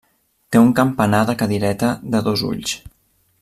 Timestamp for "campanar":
0.79-1.19